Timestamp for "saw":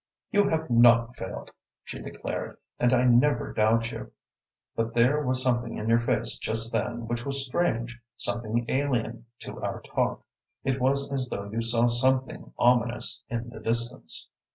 11.61-11.85